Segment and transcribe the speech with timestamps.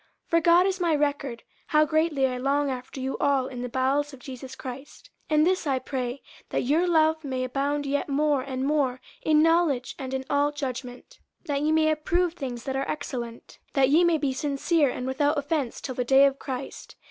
[0.23, 3.69] 50:001:008 For God is my record, how greatly I long after you all in the
[3.69, 5.11] bowels of Jesus Christ.
[5.29, 9.43] 50:001:009 And this I pray, that your love may abound yet more and more in
[9.43, 13.89] knowledge and in all judgment; 50:001:010 That ye may approve things that are excellent; that
[13.89, 16.95] ye may be sincere and without offence till the day of Christ.